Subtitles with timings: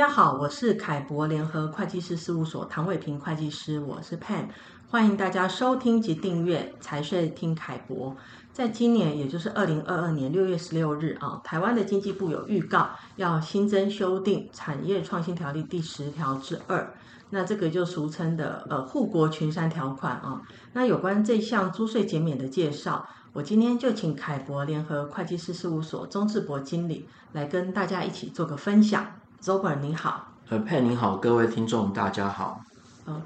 [0.00, 4.46] 大家好，我是凯博联合会计师事务所唐伟平会计师，我是 Pan，
[4.88, 8.16] 欢迎大家收听及订阅财税听凯博。
[8.50, 16.94] 在今年，也就是二零二二年六月十六日啊，台湾的经济部有预告要新增修订产业创新条例第十条之二，
[17.28, 20.40] 那这个就俗称的呃护国群山条款啊。
[20.72, 29.19] 那有关这项租税减免的介绍，我今天就请凯博联合会计师事务所钟志博经理来跟大家一起做个分享。
[29.42, 32.60] Zober 你好，呃佩你好，各位听众大家好。
[33.06, 33.22] 呃，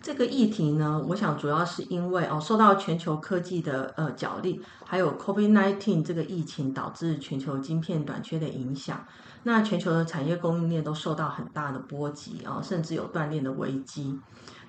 [0.00, 9.04] 这个议题呢，我想主要是因为哦，受到全球科技的呃角力，还有 COVID-19 这个疫情导致全球晶片短缺的影响，
[9.42, 14.18] 那全球的产业供应链都受到很大的波及啊，甚至有断链的危机。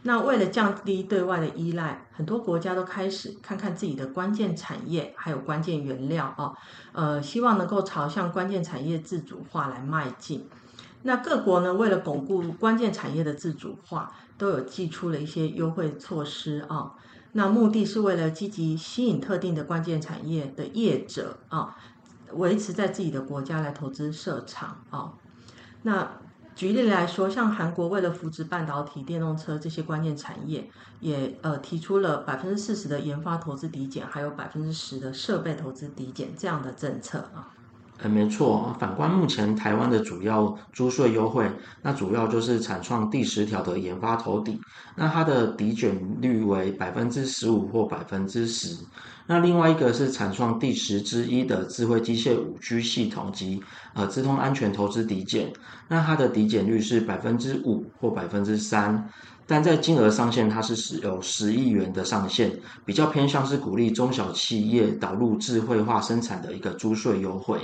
[0.03, 6.51] 那为了降低对外的依赖，很多国家都开始看看自己的关键产业，还有关键原料啊，
[6.91, 10.45] 呃，希望能够朝向关键产业自主化来迈进。
[11.07, 16.93] 那各国呢，为了巩固关键产业的自主化，都有祭出了一些优惠措施啊。
[17.33, 21.77] 那目的是为了积极吸引特定的关键产业的业者啊，
[22.33, 25.13] 维持在自己的国家来投资设厂啊。
[25.83, 26.11] 那
[26.55, 30.67] 举例来说，像韩国为了扶持半导体、电动车这些关键产业，
[31.01, 37.51] 也呃提出了百分之四十的研发投资抵减，还有百分之十的设备投资抵减这样的政策啊。
[37.99, 38.75] 呃，没错。
[38.77, 41.49] 反观目前台湾的主要租税优惠，
[41.81, 44.59] 那主要就是产创第十条的研发投抵，
[44.95, 48.75] 那它的抵减率为百分之十五或百分之十。
[49.27, 55.51] 那另外一个是产创第十之一的智慧机械五 G 系统及呃资通安全投资抵减，
[55.87, 59.09] 那它的抵减率是百分之五或百分之三。
[59.47, 62.51] 但在金额上限，它是有十亿元的上限，
[62.83, 67.59] 比较偏向是鼓励中小企业导入智慧化生产的一个租税优惠。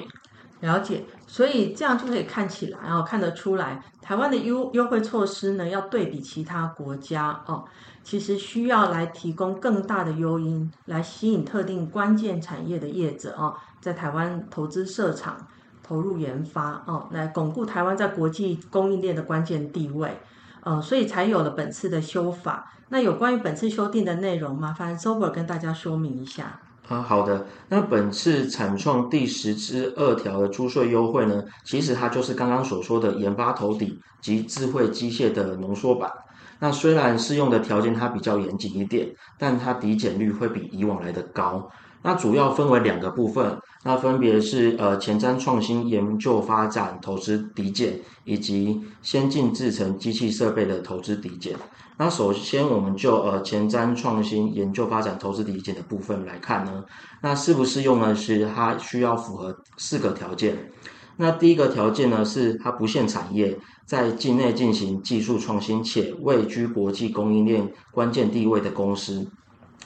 [0.61, 7.65] 了解，所以这样就可以看起来，哦看得出来，台湾的优优惠措施呢，要对比其他国家哦，
[8.03, 15.35] 其实需要来提供更大的诱因，来吸引特定关键产业的业者哦，在台湾投资设厂、
[15.83, 20.17] 投入研发哦，来巩固台湾在国际供应链的关键地位。
[20.63, 22.71] 呃，所以才有了本次的修法。
[22.89, 26.59] 那有关于本次修订的内容，麻烦 Sober 跟大家说明一下。
[26.91, 27.45] 啊，好的。
[27.69, 36.11] 那本次产创第十支二条的租税优惠呢，其实它就是刚刚所说的研发投底及智慧机械的浓缩版。
[36.59, 39.07] 那虽然适用的条件它比较严谨一点，
[39.39, 41.69] 但它抵减率会比以往来的高。
[42.03, 51.55] 那主要分为两个部分，那分别是呃前瞻创新研究发展投资抵减，以及先进制程机器设备的投资抵减。
[51.97, 56.83] 那首先我们就呃前瞻创新研究发展投资抵减的部分来看呢，
[57.21, 58.15] 那适不适用呢？
[58.15, 60.71] 是它需要符合四个条件。
[61.17, 69.29] 那第一个条件呢，是它不限产业，在境内进行技术创新且位居国际供应链关键地位的公司。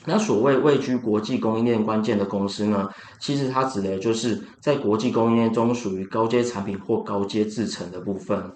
[0.07, 2.87] 那所谓位居国际供应链关键的公司呢，
[3.19, 8.51] 其实它指的就是在国际供应链中属于高阶产品或高阶制程的部分。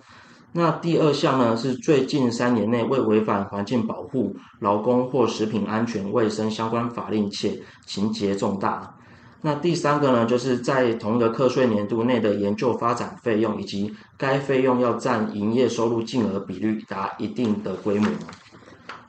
[0.52, 8.96] 那第二项呢，是最近三年内未违反环境保护、劳工或食品安全卫生相关法令且情节重大。
[9.42, 18.10] 那第三个呢，就是在同一个课税年度内的研究发展费用以及该费用要占营业收入净额比率达一定的规模。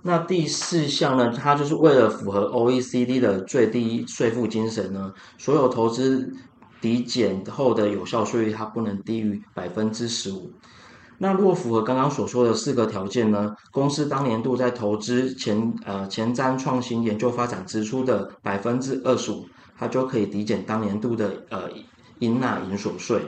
[0.02, 6.32] 那第四项呢，它就是为了符合 OECD 的最低税负精神呢，所有投资
[6.80, 10.50] 抵减后的有效税率它不能低于百分之十五。
[11.18, 19.46] 那如果符合刚刚所说的四个条件呢，公司当年度在投资前呃前瞻创新研究发展支出的百分之二十五，
[19.76, 21.68] 它就可以抵减当年度的呃
[22.20, 23.20] 应纳营所税。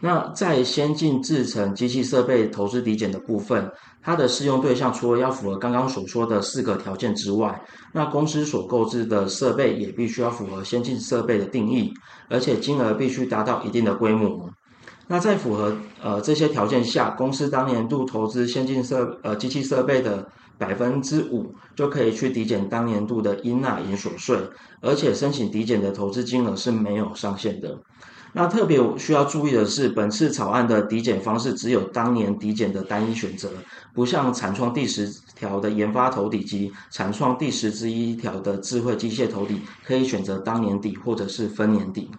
[0.00, 3.68] 那在先进制程机器设备投资抵减的部分，
[4.00, 7.60] 它的适用对象除了要符合刚刚所说的四个条件之外，
[7.92, 11.92] 那公司所购置的设备也必须要符合先进设备的定义，
[12.28, 14.48] 而且金额必须达到一定的规模。
[15.08, 20.28] 那在符合呃这些条件下，公司当年度投资先进设呃机器设备的
[20.58, 24.38] 百分之五，就可以去抵减当年度的应纳营所税，
[24.80, 27.76] 而且申请抵减的投资金额是没有上限的。
[28.32, 33.50] 那特别需要注意的是，本次草案的抵减方式只有当年抵减的单一选择，
[33.94, 42.10] 不像产创第十条的研发投抵及产创第十之一条的智慧机械投抵，可以选择当年底或者是分年底。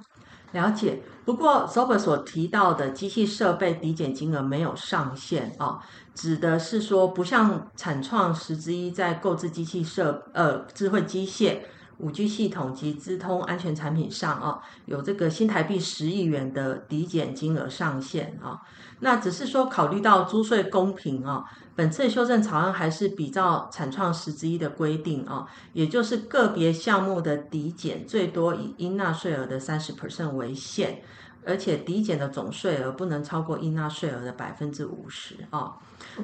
[0.51, 1.01] 了解。
[1.25, 5.77] 不过，Sober 所提到的机器设备抵减金额没有上限啊，
[6.15, 11.59] 指的是说，不像产创十之一在购置机器设呃智慧机械。
[11.99, 18.59] 五 G 系统及资通安全产品上啊，有这个新台币十亿元的抵减金额上限啊。
[19.01, 31.01] 那只是说考虑到租税公平啊，本次修正草案还是比照产创十之一的规定啊，也就是个别项目的抵减最多以应纳税额的三十 percent 为限。
[31.45, 35.73] 而且抵减的总税额不能超过应纳税额的百分之五十啊。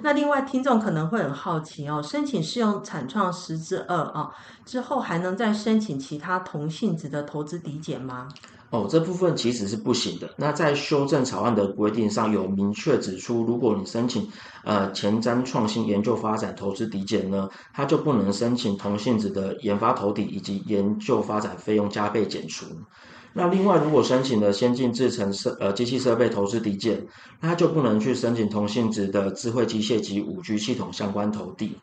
[0.02, 4.32] 那另外听众可能会很好奇哦，申请适用产创十之二啊
[4.66, 8.28] 之后，还能再申请其他同性质的投资抵减吗？
[8.72, 10.30] 哦，这部分其实是不行的。
[10.38, 14.28] 那在修正草案的规定上有明确指出，如果你申请
[14.64, 22.66] 呃前瞻创新研究发展投资抵减呢，它就不能申请同性质的研发投抵以及研究发展费用加倍减除。
[23.38, 27.06] 那另外，如果申请了先进制程设呃机器设备投资抵减，
[27.42, 31.76] 那就不能去申请同性质的智慧机械及五 G 系统相关投递。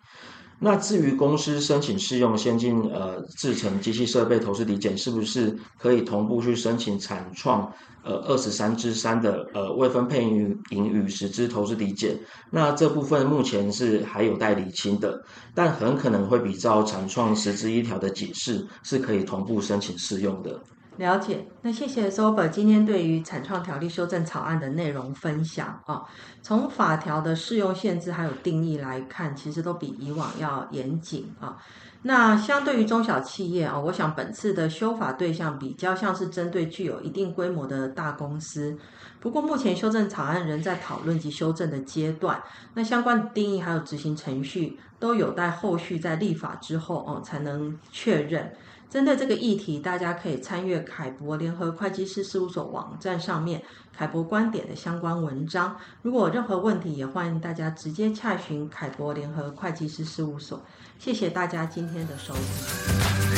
[0.58, 7.70] 那至于公司申请适用先进呃制程机器设备投资抵减，是不是可以同步去申请产创
[8.02, 12.19] 呃二十三之三的呃未分配盈余实支投资抵减？
[12.50, 15.22] 那这部分目前是还有待厘清的，
[15.55, 20.58] 但很可能会比照产创十之一条的解释，是可以同步申请适用的。
[20.99, 26.03] 了解，那谢谢 Sober 今天对于产创条例修正草案的内容分享啊。
[26.43, 31.56] 从法条的适用限制还有定义来看，其实都比以往要严谨啊。
[32.03, 38.77] 那相对于中小企业啊，我想本次的修法对象比较像是针对具有一定规模的大公司。
[39.19, 42.43] 不过目前修正草案仍在讨论及修正的阶段，
[42.75, 48.53] 那相关的定义还有执行程序都有待后续在立法之后哦才能确认。
[48.93, 53.62] 针对这个议题，大家可以参阅凯博联合会计师事务所网站上面
[53.97, 55.75] 凯博观点的相关文章。
[56.03, 60.61] 如果有任何问题，也欢迎大家直接洽询凯博联合会计师事务所。
[60.99, 63.31] 谢谢大家今天的收听。